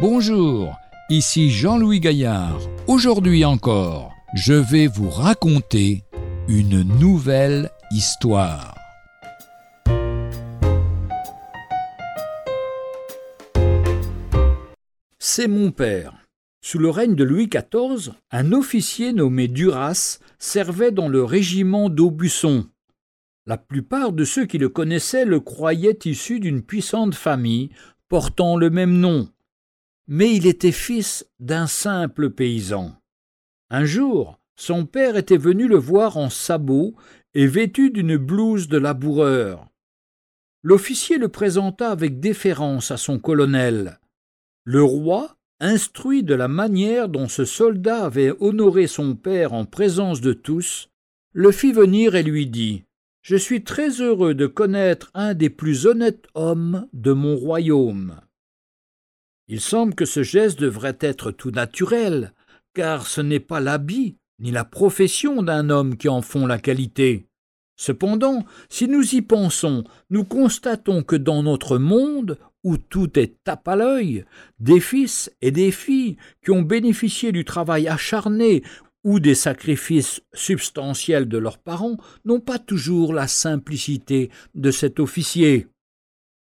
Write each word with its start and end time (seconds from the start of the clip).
Bonjour, 0.00 0.78
ici 1.10 1.50
Jean-Louis 1.50 2.00
Gaillard. 2.00 2.58
Aujourd'hui 2.86 3.44
encore, 3.44 4.14
je 4.32 4.54
vais 4.54 4.86
vous 4.86 5.10
raconter 5.10 6.04
une 6.48 6.84
nouvelle 6.98 7.68
histoire. 7.90 8.74
C'est 15.18 15.48
mon 15.48 15.70
père. 15.70 16.14
Sous 16.62 16.78
le 16.78 16.88
règne 16.88 17.14
de 17.14 17.24
Louis 17.24 17.48
XIV, 17.48 18.14
un 18.30 18.52
officier 18.52 19.12
nommé 19.12 19.48
Duras 19.48 20.18
servait 20.38 20.92
dans 20.92 21.08
le 21.08 21.24
régiment 21.24 21.90
d'Aubusson. 21.90 22.66
La 23.44 23.58
plupart 23.58 24.12
de 24.12 24.24
ceux 24.24 24.46
qui 24.46 24.56
le 24.56 24.70
connaissaient 24.70 25.26
le 25.26 25.40
croyaient 25.40 25.98
issu 26.06 26.40
d'une 26.40 26.62
puissante 26.62 27.14
famille 27.14 27.68
portant 28.08 28.56
le 28.56 28.70
même 28.70 28.98
nom, 28.98 29.28
mais 30.12 30.34
il 30.34 30.48
était 30.48 30.72
fils 30.72 31.24
d'un 31.38 31.68
simple 31.68 32.30
paysan. 32.30 32.96
Un 33.70 33.84
jour, 33.84 34.40
son 34.56 34.84
père 34.84 35.16
était 35.16 35.36
venu 35.36 35.68
le 35.68 35.76
voir 35.76 36.16
en 36.16 36.30
sabots 36.30 36.96
et 37.32 37.46
vêtu 37.46 37.90
d'une 37.90 38.16
blouse 38.16 38.66
de 38.66 38.76
laboureur. 38.76 39.68
L'officier 40.64 41.16
le 41.16 41.28
présenta 41.28 41.92
avec 41.92 42.18
déférence 42.18 42.90
à 42.90 42.96
son 42.96 43.20
colonel. 43.20 44.00
Le 44.64 44.82
roi, 44.82 45.36
instruit 45.60 46.24
de 46.24 46.34
la 46.34 46.48
manière 46.48 47.08
dont 47.08 47.28
ce 47.28 47.44
soldat 47.44 48.04
avait 48.04 48.32
honoré 48.40 48.88
son 48.88 49.14
père 49.14 49.52
en 49.52 49.64
présence 49.64 50.20
de 50.20 50.32
tous, 50.32 50.90
le 51.32 51.52
fit 51.52 51.72
venir 51.72 52.16
et 52.16 52.24
lui 52.24 52.48
dit 52.48 52.82
Je 53.22 53.36
suis 53.36 53.62
très 53.62 54.00
heureux 54.00 54.34
de 54.34 54.48
connaître 54.48 55.12
un 55.14 55.34
des 55.34 55.50
plus 55.50 55.86
honnêtes 55.86 56.26
hommes 56.34 56.88
de 56.92 57.12
mon 57.12 57.36
royaume. 57.36 58.20
Il 59.52 59.60
semble 59.60 59.96
que 59.96 60.04
ce 60.04 60.22
geste 60.22 60.60
devrait 60.60 60.98
être 61.00 61.32
tout 61.32 61.50
naturel, 61.50 62.32
car 62.72 63.08
ce 63.08 63.20
n'est 63.20 63.40
pas 63.40 63.58
l'habit 63.58 64.16
ni 64.38 64.52
la 64.52 64.64
profession 64.64 65.42
d'un 65.42 65.70
homme 65.70 65.96
qui 65.96 66.08
en 66.08 66.22
font 66.22 66.46
la 66.46 66.60
qualité. 66.60 67.26
Cependant, 67.74 68.44
si 68.68 68.86
nous 68.86 69.16
y 69.16 69.22
pensons, 69.22 69.82
nous 70.08 70.22
constatons 70.22 71.02
que 71.02 71.16
dans 71.16 71.42
notre 71.42 71.78
monde, 71.78 72.38
où 72.62 72.76
tout 72.76 73.18
est 73.18 73.42
tape 73.42 73.66
à 73.66 73.74
l'œil, 73.74 74.24
des 74.60 74.78
fils 74.78 75.32
et 75.42 75.50
des 75.50 75.72
filles 75.72 76.16
qui 76.44 76.52
ont 76.52 76.62
bénéficié 76.62 77.32
du 77.32 77.44
travail 77.44 77.88
acharné 77.88 78.62
ou 79.02 79.18
des 79.18 79.34
sacrifices 79.34 80.22
substantiels 80.32 81.28
de 81.28 81.38
leurs 81.38 81.58
parents 81.58 81.96
n'ont 82.24 82.38
pas 82.38 82.60
toujours 82.60 83.12
la 83.12 83.26
simplicité 83.26 84.30
de 84.54 84.70
cet 84.70 85.00
officier. 85.00 85.66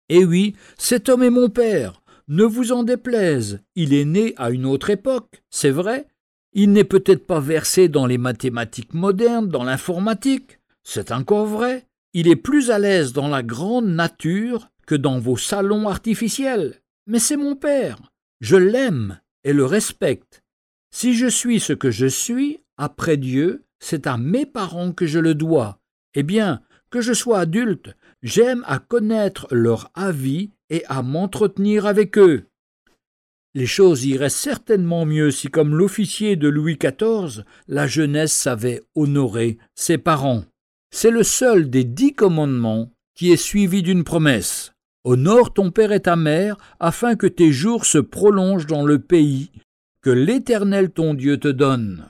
Eh 0.09 0.25
oui, 0.25 0.55
cet 0.77 1.09
homme 1.09 1.23
est 1.23 1.31
mon 1.31 1.49
père, 1.49 2.02
ne 2.27 2.43
vous 2.43 2.71
en 2.71 2.83
déplaise, 2.83 3.61
il 3.75 3.93
est 3.93 4.05
né 4.05 4.33
à 4.37 4.49
une 4.49 4.65
autre 4.65 4.89
époque, 4.89 5.43
c'est 5.49 5.69
vrai. 5.69 6.07
Il 6.53 6.71
n'est 6.71 6.83
peut-être 6.83 7.25
pas 7.25 7.39
versé 7.39 7.89
dans 7.89 8.05
les 8.05 8.17
mathématiques 8.17 8.93
modernes, 8.93 9.49
dans 9.49 9.63
l'informatique, 9.63 10.59
c'est 10.83 11.11
encore 11.11 11.45
vrai. 11.45 11.87
Il 12.13 12.27
est 12.27 12.35
plus 12.35 12.69
à 12.69 12.77
l'aise 12.77 13.13
dans 13.13 13.27
la 13.27 13.41
grande 13.41 13.87
nature 13.87 14.69
que 14.85 14.95
dans 14.95 15.19
vos 15.19 15.37
salons 15.37 15.87
artificiels. 15.87 16.81
Mais 17.07 17.19
c'est 17.19 17.37
mon 17.37 17.55
père. 17.55 17.97
Je 18.39 18.55
l'aime 18.55 19.19
et 19.43 19.53
le 19.53 19.65
respecte. 19.65 20.43
Si 20.91 21.15
je 21.15 21.27
suis 21.27 21.59
ce 21.59 21.73
que 21.73 21.89
je 21.89 22.05
suis, 22.05 22.59
après 22.77 23.17
Dieu, 23.17 23.63
c'est 23.79 24.05
à 24.05 24.17
mes 24.17 24.45
parents 24.45 24.91
que 24.91 25.07
je 25.07 25.19
le 25.19 25.33
dois. 25.33 25.79
Eh 26.13 26.23
bien, 26.23 26.61
que 26.91 27.01
je 27.01 27.13
sois 27.13 27.39
adulte, 27.39 27.95
j'aime 28.21 28.63
à 28.67 28.79
connaître 28.79 29.47
leur 29.49 29.89
avis 29.95 30.51
et 30.73 30.83
à 30.87 31.03
m'entretenir 31.03 31.85
avec 31.85 32.17
eux. 32.17 32.47
Les 33.53 33.67
choses 33.67 34.05
iraient 34.05 34.29
certainement 34.29 35.05
mieux 35.05 35.29
si, 35.29 35.47
comme 35.47 35.75
l'officier 35.75 36.35
de 36.35 36.47
Louis 36.47 36.79
XIV, 36.81 37.43
la 37.67 37.85
jeunesse 37.85 38.33
savait 38.33 38.81
honorer 38.95 39.59
ses 39.75 39.99
parents. 39.99 40.43
C'est 40.89 41.11
le 41.11 41.21
seul 41.21 41.69
des 41.69 41.83
dix 41.83 42.13
commandements 42.13 42.89
qui 43.13 43.31
est 43.31 43.37
suivi 43.37 43.83
d'une 43.83 44.03
promesse. 44.03 44.73
Honore 45.03 45.53
ton 45.53 45.69
père 45.69 45.91
et 45.91 45.99
ta 45.99 46.15
mère, 46.15 46.57
afin 46.79 47.15
que 47.15 47.27
tes 47.27 47.51
jours 47.51 47.85
se 47.85 47.99
prolongent 47.99 48.65
dans 48.65 48.83
le 48.83 48.97
pays 48.97 49.51
que 50.01 50.09
l'Éternel 50.09 50.89
ton 50.89 51.13
Dieu 51.13 51.37
te 51.37 51.49
donne. 51.49 52.09